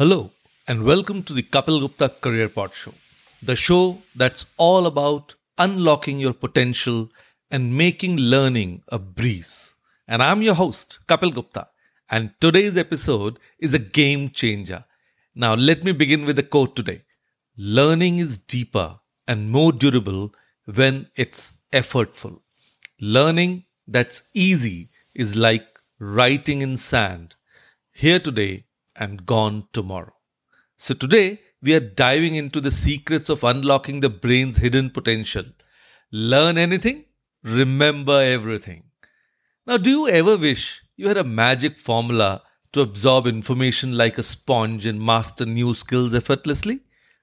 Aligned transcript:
Hello, 0.00 0.30
and 0.66 0.84
welcome 0.84 1.22
to 1.24 1.34
the 1.34 1.42
Kapil 1.42 1.78
Gupta 1.78 2.08
Career 2.08 2.48
Pod 2.48 2.72
Show, 2.72 2.94
the 3.42 3.54
show 3.54 4.00
that's 4.16 4.46
all 4.56 4.86
about 4.86 5.34
unlocking 5.58 6.18
your 6.18 6.32
potential 6.32 7.10
and 7.50 7.76
making 7.76 8.16
learning 8.16 8.82
a 8.88 8.98
breeze. 8.98 9.74
And 10.08 10.22
I'm 10.22 10.40
your 10.40 10.54
host, 10.54 11.00
Kapil 11.06 11.34
Gupta, 11.34 11.68
and 12.08 12.32
today's 12.40 12.78
episode 12.78 13.38
is 13.58 13.74
a 13.74 13.78
game 13.78 14.30
changer. 14.30 14.86
Now, 15.34 15.52
let 15.52 15.84
me 15.84 15.92
begin 15.92 16.24
with 16.24 16.38
a 16.38 16.44
quote 16.44 16.74
today 16.74 17.02
Learning 17.58 18.16
is 18.16 18.38
deeper 18.38 19.00
and 19.28 19.50
more 19.50 19.70
durable 19.70 20.32
when 20.64 21.10
it's 21.14 21.52
effortful. 21.74 22.40
Learning 23.02 23.64
that's 23.86 24.22
easy 24.32 24.88
is 25.14 25.36
like 25.36 25.66
writing 25.98 26.62
in 26.62 26.78
sand, 26.78 27.34
here 27.92 28.18
today 28.18 28.64
and 29.00 29.26
gone 29.26 29.66
tomorrow. 29.72 30.12
So, 30.76 30.94
today 30.94 31.40
we 31.62 31.74
are 31.74 31.80
diving 31.80 32.36
into 32.36 32.60
the 32.60 32.70
secrets 32.70 33.28
of 33.28 33.42
unlocking 33.42 34.00
the 34.00 34.08
brain's 34.08 34.58
hidden 34.58 34.90
potential. 34.90 35.44
Learn 36.12 36.56
anything, 36.56 37.06
remember 37.42 38.22
everything. 38.22 38.84
Now, 39.66 39.76
do 39.76 39.90
you 39.90 40.08
ever 40.08 40.36
wish 40.36 40.82
you 40.96 41.08
had 41.08 41.16
a 41.16 41.24
magic 41.24 41.78
formula 41.78 42.42
to 42.72 42.80
absorb 42.80 43.26
information 43.26 43.96
like 43.96 44.18
a 44.18 44.22
sponge 44.22 44.86
and 44.86 45.00
master 45.00 45.46
new 45.46 45.74
skills 45.74 46.14
effortlessly? 46.14 46.80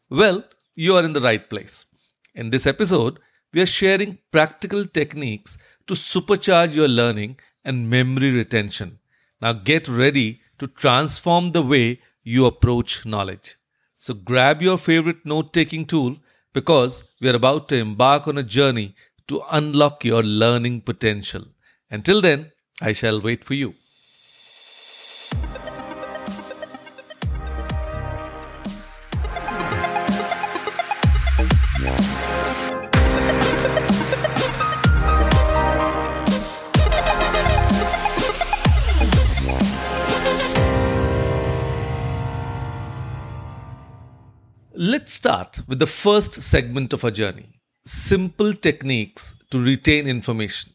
Well, 0.09 0.43
you 0.75 0.95
are 0.95 1.03
in 1.03 1.13
the 1.13 1.21
right 1.21 1.49
place. 1.49 1.85
In 2.35 2.49
this 2.49 2.67
episode, 2.67 3.19
we 3.53 3.61
are 3.61 3.65
sharing 3.65 4.19
practical 4.31 4.85
techniques 4.85 5.57
to 5.87 5.93
supercharge 5.93 6.75
your 6.75 6.87
learning 6.87 7.39
and 7.63 7.89
memory 7.89 8.31
retention. 8.31 8.99
Now, 9.41 9.53
get 9.53 9.87
ready 9.87 10.41
to 10.59 10.67
transform 10.67 11.51
the 11.51 11.61
way 11.61 12.01
you 12.23 12.45
approach 12.45 13.05
knowledge. 13.05 13.55
So 13.95 14.13
grab 14.13 14.61
your 14.61 14.77
favorite 14.77 15.25
note 15.25 15.53
taking 15.53 15.85
tool 15.85 16.17
because 16.53 17.03
we 17.21 17.29
are 17.29 17.35
about 17.35 17.69
to 17.69 17.75
embark 17.75 18.27
on 18.27 18.37
a 18.37 18.43
journey 18.43 18.95
to 19.27 19.41
unlock 19.51 20.03
your 20.05 20.23
learning 20.23 20.81
potential. 20.81 21.45
Until 21.89 22.21
then, 22.21 22.51
I 22.81 22.93
shall 22.93 23.21
wait 23.21 23.43
for 23.43 23.53
you. 23.53 23.73
Let's 44.79 45.11
start 45.11 45.61
with 45.67 45.79
the 45.79 45.87
first 45.87 46.35
segment 46.35 46.93
of 46.93 47.03
our 47.03 47.09
journey 47.09 47.61
simple 47.87 48.53
techniques 48.53 49.33
to 49.49 49.59
retain 49.59 50.05
information. 50.05 50.71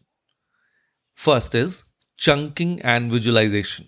First 1.14 1.54
is 1.54 1.84
chunking 2.16 2.82
and 2.82 3.12
visualization. 3.12 3.86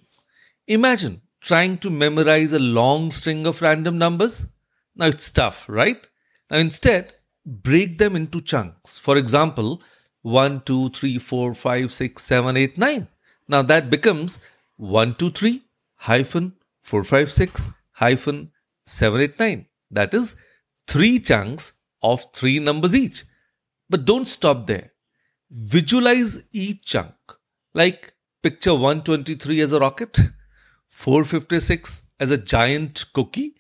Imagine 0.69 1.23
trying 1.41 1.79
to 1.79 1.91
memorize 1.91 2.53
a 2.53 2.61
long 2.61 3.11
string 3.11 3.45
of 3.45 3.61
random 3.61 3.99
numbers. 3.99 4.47
Now 4.95 5.07
it's 5.07 5.33
tough, 5.33 5.69
right? 5.69 6.09
Now 6.49 6.59
instead, 6.59 7.13
break 7.45 7.99
them 7.99 8.15
into 8.15 8.41
chunks. 8.41 8.99
For 8.99 9.17
example, 9.17 9.83
1, 10.23 10.61
2, 10.61 10.91
3, 10.91 11.19
4, 11.19 11.55
5, 11.55 11.93
6, 11.93 12.23
7, 12.23 12.57
8, 12.57 12.79
9. 12.79 13.09
Now 13.49 13.63
that 13.63 13.91
becomes 13.91 14.41
1, 14.77 15.15
2, 15.15 15.31
3 15.31 15.63
hyphen 15.97 16.53
4, 16.85 17.03
5, 17.03 17.33
6 17.33 17.71
hyphen 17.95 18.53
7, 18.87 19.21
8, 19.21 19.41
9. 19.41 19.67
That 19.95 20.13
is 20.13 20.37
three 20.87 21.19
chunks 21.19 21.73
of 22.03 22.27
three 22.33 22.59
numbers 22.59 22.95
each. 22.95 23.25
But 23.89 24.05
don't 24.05 24.27
stop 24.27 24.67
there. 24.67 24.93
Visualize 25.51 26.45
each 26.53 26.85
chunk. 26.85 27.15
Like 27.75 28.15
picture 28.43 28.75
123 28.75 29.61
as 29.61 29.73
a 29.73 29.81
rocket, 29.81 30.19
456 30.91 32.03
as 32.21 32.31
a 32.31 32.39
giant 32.39 33.07
cookie, 33.15 33.55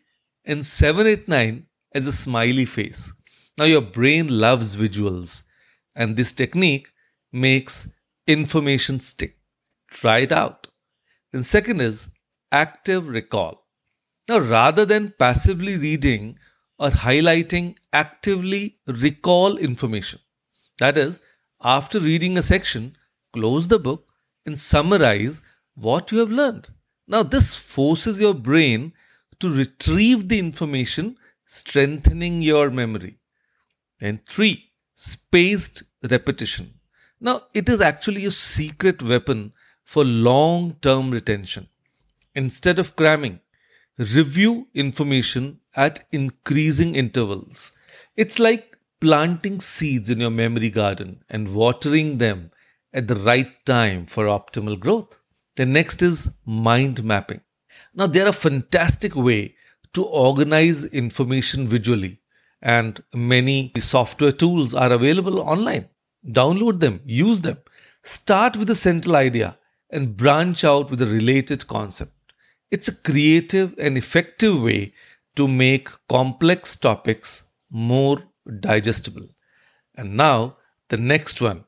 and 0.44 0.64
789 0.64 1.66
as 1.92 2.06
a 2.06 2.12
smiley 2.12 2.64
face. 2.64 3.12
Now, 3.56 3.64
your 3.64 3.80
brain 3.80 4.28
loves 4.28 4.76
visuals, 4.76 5.42
and 5.94 6.16
this 6.16 6.32
technique 6.32 6.88
makes 7.32 7.88
information 8.26 8.98
stick. 8.98 9.38
Try 9.88 10.18
it 10.18 10.32
out. 10.32 10.66
Then, 11.32 11.44
second 11.44 11.80
is 11.80 12.08
active 12.50 13.06
recall. 13.06 13.63
Now, 14.28 14.38
rather 14.38 14.84
than 14.84 15.14
passively 15.18 15.76
reading 15.76 16.38
or 16.78 16.90
highlighting, 16.90 17.76
actively 17.92 18.78
recall 18.86 19.56
information. 19.58 20.20
That 20.78 20.96
is, 20.96 21.20
after 21.62 22.00
reading 22.00 22.38
a 22.38 22.42
section, 22.42 22.96
close 23.32 23.68
the 23.68 23.78
book 23.78 24.08
and 24.46 24.58
summarize 24.58 25.42
what 25.74 26.10
you 26.10 26.18
have 26.18 26.30
learned. 26.30 26.68
Now, 27.06 27.22
this 27.22 27.54
forces 27.54 28.20
your 28.20 28.34
brain 28.34 28.92
to 29.40 29.50
retrieve 29.52 30.28
the 30.28 30.38
information, 30.38 31.18
strengthening 31.44 32.40
your 32.40 32.70
memory. 32.70 33.18
And 34.00 34.24
three, 34.26 34.70
spaced 34.94 35.82
repetition. 36.10 36.74
Now, 37.20 37.42
it 37.54 37.68
is 37.68 37.80
actually 37.80 38.24
a 38.24 38.30
secret 38.30 39.02
weapon 39.02 39.52
for 39.82 40.04
long 40.04 40.74
term 40.80 41.10
retention. 41.10 41.68
Instead 42.34 42.78
of 42.78 42.96
cramming, 42.96 43.40
review 43.98 44.68
information 44.74 45.60
at 45.74 46.04
increasing 46.12 46.94
intervals. 46.94 47.72
It's 48.16 48.38
like 48.38 48.78
planting 49.00 49.60
seeds 49.60 50.10
in 50.10 50.20
your 50.20 50.30
memory 50.30 50.70
garden 50.70 51.22
and 51.28 51.54
watering 51.54 52.18
them 52.18 52.50
at 52.92 53.08
the 53.08 53.16
right 53.16 53.64
time 53.66 54.06
for 54.06 54.24
optimal 54.26 54.78
growth. 54.78 55.18
The 55.56 55.66
next 55.66 56.02
is 56.02 56.30
mind 56.44 57.04
mapping. 57.04 57.40
Now, 57.94 58.06
they're 58.06 58.28
a 58.28 58.32
fantastic 58.32 59.14
way 59.14 59.56
to 59.92 60.04
organize 60.04 60.84
information 60.84 61.68
visually, 61.68 62.20
and 62.62 63.00
many 63.12 63.72
software 63.78 64.32
tools 64.32 64.74
are 64.74 64.92
available 64.92 65.40
online. 65.40 65.88
Download 66.26 66.80
them, 66.80 67.00
use 67.04 67.42
them. 67.42 67.58
Start 68.02 68.56
with 68.56 68.70
a 68.70 68.74
central 68.74 69.16
idea 69.16 69.58
and 69.90 70.16
branch 70.16 70.64
out 70.64 70.90
with 70.90 71.00
a 71.02 71.06
related 71.06 71.66
concept. 71.68 72.13
It's 72.74 72.88
a 72.88 73.00
creative 73.08 73.74
and 73.78 73.96
effective 73.96 74.60
way 74.60 74.94
to 75.36 75.46
make 75.46 75.88
complex 76.08 76.74
topics 76.74 77.44
more 77.70 78.18
digestible. 78.60 79.28
And 79.94 80.16
now, 80.16 80.56
the 80.88 80.96
next 80.96 81.40
one, 81.40 81.66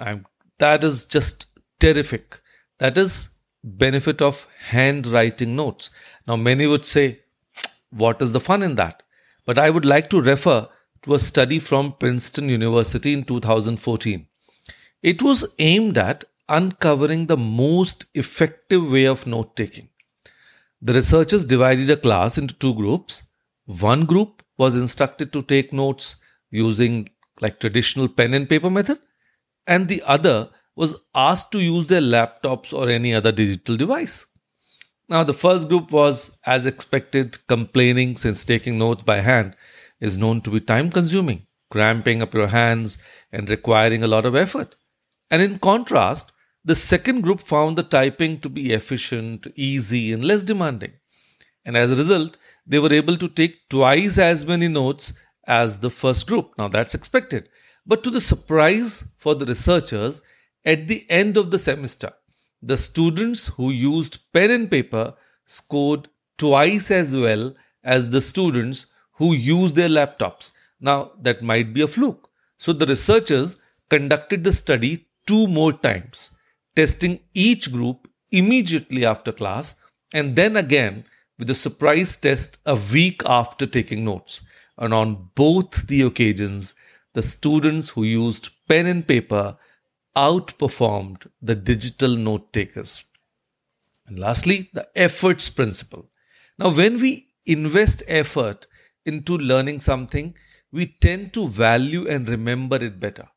I'm, 0.00 0.26
that 0.58 0.82
is 0.82 1.06
just 1.06 1.46
terrific. 1.78 2.40
That 2.78 2.98
is 2.98 3.28
benefit 3.62 4.20
of 4.20 4.48
handwriting 4.70 5.54
notes. 5.54 5.90
Now, 6.26 6.34
many 6.34 6.66
would 6.66 6.84
say, 6.84 7.20
what 7.90 8.20
is 8.20 8.32
the 8.32 8.40
fun 8.40 8.64
in 8.64 8.74
that? 8.74 9.04
But 9.46 9.56
I 9.56 9.70
would 9.70 9.84
like 9.84 10.10
to 10.10 10.20
refer 10.20 10.66
to 11.02 11.14
a 11.14 11.20
study 11.20 11.60
from 11.60 11.92
Princeton 11.92 12.48
University 12.48 13.12
in 13.12 13.22
2014. 13.22 14.26
It 15.00 15.22
was 15.22 15.46
aimed 15.60 15.96
at 15.96 16.24
uncovering 16.48 17.26
the 17.26 17.36
most 17.36 18.06
effective 18.14 18.90
way 18.90 19.04
of 19.06 19.28
note 19.28 19.54
taking. 19.54 19.90
The 20.82 20.94
researchers 20.94 21.44
divided 21.44 21.90
a 21.90 21.96
class 21.96 22.38
into 22.38 22.54
two 22.54 22.74
groups. 22.74 23.22
One 23.66 24.06
group 24.06 24.42
was 24.56 24.76
instructed 24.76 25.32
to 25.32 25.42
take 25.42 25.72
notes 25.72 26.16
using 26.50 27.10
like 27.40 27.60
traditional 27.60 28.08
pen 28.08 28.34
and 28.34 28.48
paper 28.48 28.70
method 28.70 28.98
and 29.66 29.88
the 29.88 30.02
other 30.02 30.50
was 30.74 30.98
asked 31.14 31.52
to 31.52 31.60
use 31.60 31.86
their 31.86 32.00
laptops 32.00 32.72
or 32.72 32.88
any 32.88 33.14
other 33.14 33.32
digital 33.32 33.76
device. 33.76 34.26
Now 35.08 35.24
the 35.24 35.34
first 35.34 35.68
group 35.68 35.90
was 35.90 36.38
as 36.44 36.66
expected 36.66 37.38
complaining 37.46 38.16
since 38.16 38.44
taking 38.44 38.78
notes 38.78 39.02
by 39.02 39.18
hand 39.18 39.56
is 40.00 40.16
known 40.16 40.40
to 40.42 40.50
be 40.50 40.60
time 40.60 40.90
consuming, 40.90 41.46
cramping 41.70 42.22
up 42.22 42.34
your 42.34 42.46
hands 42.46 42.96
and 43.32 43.50
requiring 43.50 44.02
a 44.02 44.08
lot 44.08 44.24
of 44.24 44.36
effort. 44.36 44.74
And 45.30 45.42
in 45.42 45.58
contrast, 45.58 46.32
the 46.64 46.74
second 46.74 47.22
group 47.22 47.40
found 47.40 47.76
the 47.76 47.82
typing 47.82 48.38
to 48.40 48.48
be 48.48 48.72
efficient, 48.72 49.46
easy, 49.56 50.12
and 50.12 50.22
less 50.22 50.42
demanding. 50.42 50.92
And 51.64 51.76
as 51.76 51.90
a 51.90 51.96
result, 51.96 52.36
they 52.66 52.78
were 52.78 52.92
able 52.92 53.16
to 53.16 53.28
take 53.28 53.68
twice 53.68 54.18
as 54.18 54.44
many 54.46 54.68
notes 54.68 55.12
as 55.46 55.80
the 55.80 55.90
first 55.90 56.26
group. 56.26 56.52
Now 56.58 56.68
that's 56.68 56.94
expected. 56.94 57.48
But 57.86 58.04
to 58.04 58.10
the 58.10 58.20
surprise 58.20 59.04
for 59.16 59.34
the 59.34 59.46
researchers, 59.46 60.20
at 60.64 60.86
the 60.86 61.06
end 61.10 61.36
of 61.36 61.50
the 61.50 61.58
semester, 61.58 62.12
the 62.62 62.76
students 62.76 63.46
who 63.46 63.70
used 63.70 64.18
pen 64.32 64.50
and 64.50 64.70
paper 64.70 65.14
scored 65.46 66.08
twice 66.36 66.90
as 66.90 67.16
well 67.16 67.54
as 67.82 68.10
the 68.10 68.20
students 68.20 68.86
who 69.12 69.32
used 69.32 69.76
their 69.76 69.88
laptops. 69.88 70.52
Now, 70.78 71.12
that 71.20 71.42
might 71.42 71.72
be 71.72 71.80
a 71.80 71.88
fluke. 71.88 72.28
So, 72.58 72.74
the 72.74 72.86
researchers 72.86 73.56
conducted 73.88 74.44
the 74.44 74.52
study 74.52 75.06
two 75.26 75.46
more 75.46 75.72
times 75.72 76.30
testing 76.76 77.20
each 77.34 77.72
group 77.72 78.08
immediately 78.30 79.04
after 79.04 79.32
class, 79.32 79.74
and 80.12 80.36
then 80.36 80.56
again 80.56 81.04
with 81.38 81.50
a 81.50 81.54
surprise 81.54 82.16
test 82.16 82.58
a 82.66 82.74
week 82.74 83.22
after 83.24 83.66
taking 83.66 84.04
notes. 84.04 84.40
And 84.76 84.94
on 84.94 85.30
both 85.34 85.86
the 85.86 86.02
occasions, 86.02 86.74
the 87.14 87.22
students 87.22 87.90
who 87.90 88.04
used 88.04 88.50
pen 88.68 88.86
and 88.86 89.06
paper 89.06 89.56
outperformed 90.16 91.28
the 91.40 91.54
digital 91.54 92.16
note 92.16 92.52
takers. 92.52 93.04
And 94.06 94.18
lastly, 94.18 94.70
the 94.72 94.88
efforts 94.94 95.48
principle. 95.48 96.10
Now, 96.58 96.70
when 96.70 97.00
we 97.00 97.28
invest 97.46 98.02
effort 98.06 98.66
into 99.06 99.38
learning 99.38 99.80
something, 99.80 100.34
we 100.72 100.86
tend 101.00 101.32
to 101.34 101.48
value 101.48 102.08
and 102.08 102.28
remember 102.28 102.76
it 102.76 103.00
better. 103.00 103.28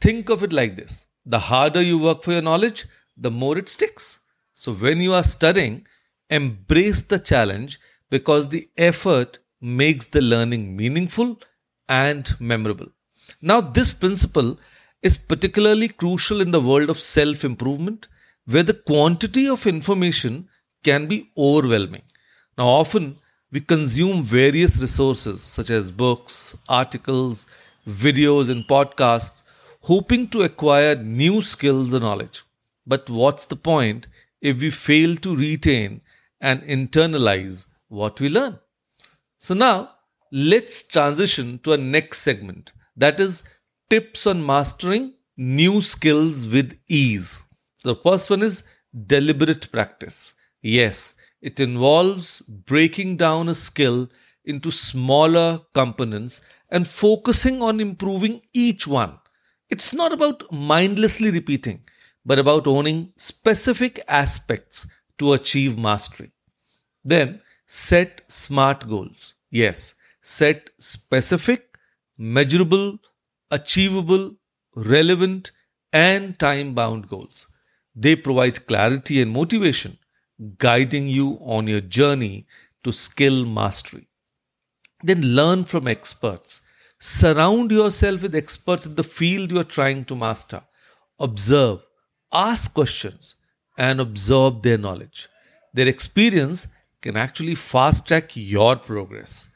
Think 0.00 0.28
of 0.28 0.42
it 0.42 0.52
like 0.52 0.76
this 0.76 1.06
the 1.24 1.38
harder 1.38 1.80
you 1.82 1.98
work 1.98 2.22
for 2.22 2.32
your 2.32 2.42
knowledge, 2.42 2.86
the 3.16 3.30
more 3.30 3.58
it 3.58 3.68
sticks. 3.68 4.18
So, 4.54 4.72
when 4.72 5.00
you 5.00 5.14
are 5.14 5.22
studying, 5.24 5.86
embrace 6.30 7.02
the 7.02 7.18
challenge 7.18 7.78
because 8.10 8.48
the 8.48 8.68
effort 8.76 9.38
makes 9.60 10.06
the 10.06 10.20
learning 10.20 10.76
meaningful 10.76 11.40
and 11.88 12.34
memorable. 12.40 12.88
Now, 13.40 13.60
this 13.60 13.94
principle 13.94 14.58
is 15.02 15.18
particularly 15.18 15.88
crucial 15.88 16.40
in 16.40 16.50
the 16.50 16.60
world 16.60 16.90
of 16.90 16.98
self 16.98 17.44
improvement, 17.44 18.08
where 18.46 18.62
the 18.62 18.74
quantity 18.74 19.48
of 19.48 19.66
information 19.66 20.48
can 20.82 21.06
be 21.06 21.30
overwhelming. 21.36 22.02
Now, 22.58 22.68
often 22.68 23.18
we 23.50 23.60
consume 23.60 24.22
various 24.22 24.78
resources 24.78 25.42
such 25.42 25.70
as 25.70 25.90
books, 25.90 26.56
articles, 26.68 27.46
videos, 27.88 28.50
and 28.50 28.64
podcasts, 28.64 29.42
hoping 29.82 30.28
to 30.28 30.42
acquire 30.42 30.94
new 30.96 31.42
skills 31.42 31.92
or 31.94 32.00
knowledge. 32.00 32.42
But 32.86 33.08
what's 33.08 33.46
the 33.46 33.56
point 33.56 34.06
if 34.40 34.60
we 34.60 34.70
fail 34.70 35.16
to 35.16 35.36
retain 35.36 36.00
and 36.40 36.62
internalize 36.62 37.66
what 37.88 38.20
we 38.20 38.28
learn? 38.28 38.58
So, 39.38 39.54
now 39.54 39.90
let's 40.30 40.82
transition 40.82 41.58
to 41.60 41.72
our 41.72 41.76
next 41.76 42.18
segment 42.18 42.72
that 42.96 43.20
is 43.20 43.42
tips 43.90 44.26
on 44.26 44.44
mastering 44.44 45.14
new 45.36 45.80
skills 45.80 46.46
with 46.46 46.78
ease. 46.88 47.44
The 47.84 47.96
first 47.96 48.30
one 48.30 48.42
is 48.42 48.64
deliberate 49.06 49.70
practice. 49.72 50.34
Yes, 50.60 51.14
it 51.40 51.58
involves 51.58 52.40
breaking 52.40 53.16
down 53.16 53.48
a 53.48 53.54
skill 53.54 54.08
into 54.44 54.70
smaller 54.70 55.60
components 55.74 56.40
and 56.70 56.86
focusing 56.86 57.62
on 57.62 57.80
improving 57.80 58.42
each 58.52 58.86
one. 58.86 59.18
It's 59.72 59.92
not 59.94 60.12
about 60.12 60.44
mindlessly 60.52 61.30
repeating, 61.30 61.80
but 62.24 62.38
about 62.38 62.66
owning 62.68 63.12
specific 63.16 64.00
aspects 64.08 64.86
to 65.18 65.32
achieve 65.32 65.78
mastery. 65.78 66.30
Then 67.04 67.42
set 67.66 68.22
smart 68.32 68.88
goals. 68.88 69.34
Yes, 69.50 69.94
set 70.22 70.70
specific, 70.80 71.78
measurable, 72.18 72.98
achievable, 73.50 74.36
relevant, 74.76 75.52
and 75.92 76.38
time 76.38 76.74
bound 76.74 77.08
goals. 77.08 77.46
They 77.96 78.16
provide 78.16 78.66
clarity 78.66 79.22
and 79.22 79.30
motivation 79.32 79.98
guiding 80.58 81.08
you 81.08 81.38
on 81.42 81.68
your 81.68 81.82
journey 81.82 82.46
to 82.84 82.92
skill 82.92 83.44
mastery. 83.46 84.08
Then 85.04 85.22
learn 85.36 85.64
from 85.66 85.88
experts. 85.88 86.61
Surround 87.04 87.72
yourself 87.72 88.22
with 88.22 88.32
experts 88.32 88.86
in 88.86 88.94
the 88.94 89.02
field 89.02 89.50
you 89.50 89.58
are 89.58 89.64
trying 89.64 90.04
to 90.04 90.14
master. 90.14 90.62
Observe, 91.18 91.80
ask 92.32 92.72
questions, 92.72 93.34
and 93.76 94.00
absorb 94.00 94.62
their 94.62 94.78
knowledge. 94.78 95.28
Their 95.74 95.88
experience 95.88 96.68
can 97.00 97.16
actually 97.16 97.56
fast 97.56 98.06
track 98.06 98.36
your 98.36 98.76
progress. 98.76 99.48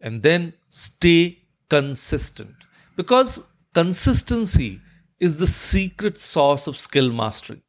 And 0.00 0.24
then 0.24 0.54
stay 0.70 1.44
consistent 1.68 2.56
because 2.96 3.46
consistency 3.72 4.80
is 5.20 5.36
the 5.36 5.46
secret 5.46 6.18
source 6.18 6.66
of 6.66 6.76
skill 6.76 7.12
mastery 7.12 7.62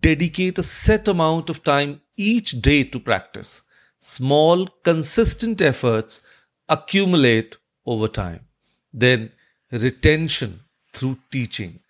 dedicate 0.00 0.56
a 0.56 0.62
set 0.62 1.08
amount 1.08 1.50
of 1.50 1.62
time 1.62 2.00
each 2.16 2.62
day 2.62 2.84
to 2.84 2.98
practice. 2.98 3.60
Small, 4.00 4.66
consistent 4.82 5.60
efforts 5.60 6.22
accumulate 6.70 7.58
over 7.86 8.08
time. 8.08 8.40
Then, 8.92 9.32
retention 9.70 10.60
through 10.92 11.18
teaching. 11.30 11.80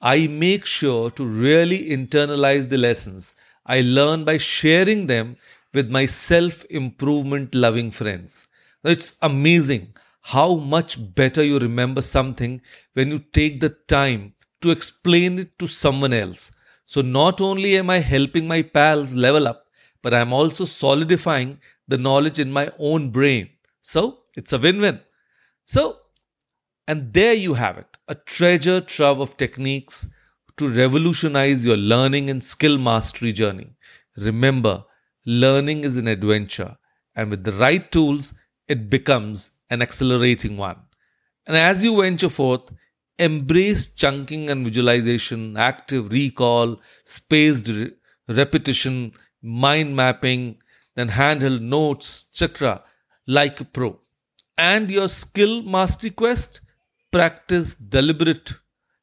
I 0.00 0.26
make 0.26 0.64
sure 0.64 1.10
to 1.10 1.24
really 1.24 1.88
internalize 1.88 2.68
the 2.68 2.78
lessons 2.78 3.34
I 3.64 3.80
learn 3.80 4.24
by 4.24 4.38
sharing 4.38 5.06
them 5.06 5.36
with 5.72 5.90
my 5.90 6.06
self 6.06 6.64
improvement 6.70 7.54
loving 7.54 7.90
friends. 7.90 8.48
It's 8.84 9.14
amazing 9.22 9.94
how 10.22 10.56
much 10.56 10.98
better 11.14 11.42
you 11.42 11.58
remember 11.58 12.02
something 12.02 12.60
when 12.94 13.10
you 13.10 13.18
take 13.18 13.60
the 13.60 13.70
time 13.70 14.34
to 14.60 14.70
explain 14.70 15.38
it 15.38 15.58
to 15.58 15.66
someone 15.66 16.12
else 16.12 16.50
so 16.92 17.00
not 17.00 17.40
only 17.40 17.76
am 17.78 17.88
I 17.90 17.98
helping 18.00 18.46
my 18.46 18.60
pals 18.60 19.14
level 19.14 19.48
up, 19.48 19.66
but 20.02 20.12
I'm 20.12 20.32
also 20.32 20.64
solidifying 20.66 21.58
the 21.88 21.96
knowledge 21.96 22.38
in 22.38 22.52
my 22.52 22.70
own 22.78 23.10
brain. 23.10 23.48
So 23.80 24.24
it's 24.36 24.52
a 24.52 24.58
win 24.58 24.80
win. 24.80 25.00
So, 25.72 26.00
and 26.86 27.14
there 27.14 27.32
you 27.32 27.54
have 27.54 27.78
it 27.78 27.96
a 28.06 28.14
treasure 28.14 28.78
trove 28.82 29.20
of 29.20 29.38
techniques 29.38 30.06
to 30.58 30.68
revolutionize 30.68 31.64
your 31.64 31.78
learning 31.78 32.28
and 32.28 32.44
skill 32.44 32.76
mastery 32.76 33.32
journey. 33.32 33.70
Remember, 34.14 34.84
learning 35.24 35.84
is 35.84 35.96
an 35.96 36.08
adventure, 36.08 36.76
and 37.16 37.30
with 37.30 37.44
the 37.44 37.54
right 37.54 37.90
tools, 37.90 38.34
it 38.68 38.90
becomes 38.90 39.52
an 39.70 39.80
accelerating 39.80 40.58
one. 40.58 40.76
And 41.46 41.56
as 41.56 41.82
you 41.82 42.02
venture 42.02 42.28
forth, 42.28 42.70
embrace 43.18 43.86
chunking 43.86 44.50
and 44.50 44.66
visualization, 44.66 45.56
active 45.56 46.12
recall, 46.12 46.82
spaced 47.04 47.68
re- 47.68 47.92
repetition, 48.28 49.14
mind 49.40 49.96
mapping, 49.96 50.58
then 50.96 51.08
handheld 51.08 51.62
notes, 51.62 52.26
etc., 52.30 52.82
like 53.26 53.58
a 53.62 53.64
pro. 53.64 54.01
And 54.58 54.90
your 54.90 55.08
skill 55.08 55.62
mastery 55.62 56.10
quest, 56.10 56.60
practice 57.10 57.74
deliberate, 57.74 58.54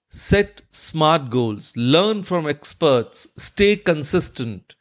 set 0.10 0.62
smart 0.72 1.30
goals, 1.30 1.74
learn 1.76 2.24
from 2.24 2.48
experts, 2.48 3.28
stay 3.38 3.76
consistent, 3.76 4.76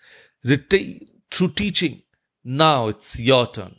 retain 0.44 1.06
through 1.30 1.50
teaching. 1.50 2.02
Now 2.44 2.88
it's 2.88 3.18
your 3.18 3.46
turn. 3.46 3.76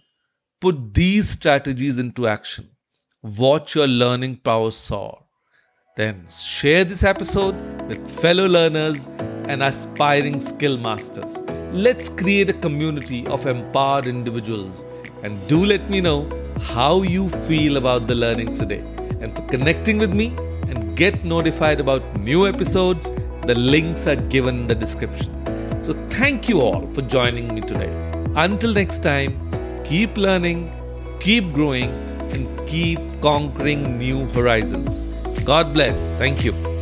Put 0.62 0.94
these 0.94 1.30
strategies 1.30 2.00
into 2.00 2.28
action. 2.28 2.70
Watch 3.22 3.76
your 3.76 3.88
learning 3.88 4.38
power 4.38 4.72
soar. 4.72 5.26
Then 5.96 6.28
share 6.28 6.84
this 6.84 7.04
episode 7.04 7.56
with 7.88 8.10
fellow 8.22 8.48
learners 8.48 9.08
and 9.48 9.64
aspiring 9.64 10.40
skill 10.40 10.78
masters. 10.78 11.42
Let's 11.72 12.10
create 12.10 12.50
a 12.50 12.54
community 12.54 13.26
of 13.28 13.48
empowered 13.48 14.08
individuals 14.08 14.84
and 15.24 15.48
do 15.48 15.66
let 15.66 15.90
me 15.90 16.02
know 16.02 16.30
how 16.60 17.02
you 17.02 17.30
feel 17.48 17.78
about 17.78 18.08
the 18.08 18.16
learnings 18.16 18.60
today. 18.60 18.80
And 19.22 19.36
for 19.36 19.42
connecting 19.44 19.98
with 19.98 20.14
me 20.14 20.36
and 20.68 20.96
get 20.96 21.26
notified 21.26 21.80
about 21.80 22.16
new 22.18 22.48
episodes, 22.48 23.12
the 23.46 23.56
links 23.56 24.08
are 24.08 24.16
given 24.16 24.60
in 24.60 24.68
the 24.68 24.76
description. 24.76 25.34
So 25.84 25.94
thank 26.10 26.48
you 26.48 26.62
all 26.62 26.86
for 26.94 27.02
joining 27.02 27.54
me 27.54 27.62
today. 27.62 27.90
Until 28.36 28.74
next 28.74 29.00
time, 29.00 29.84
keep 29.84 30.18
learning, 30.18 30.74
keep 31.20 31.52
growing, 31.54 31.90
and 32.32 32.68
keep 32.68 33.00
conquering 33.22 33.98
new 33.98 34.26
horizons. 34.28 35.06
God 35.44 35.74
bless. 35.74 36.12
Thank 36.12 36.46
you. 36.46 36.79